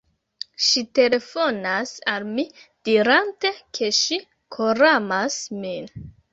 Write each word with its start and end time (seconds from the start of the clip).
Ŝi 0.67 0.81
telefonas 0.99 1.91
al 2.15 2.25
mi 2.31 2.47
dirante 2.91 3.53
ke 3.81 3.93
ŝi 4.01 4.21
koramas 4.59 5.41
min 5.63 5.91